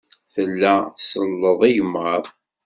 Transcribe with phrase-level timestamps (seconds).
[0.33, 2.25] Tella tselleḍ igmaḍ.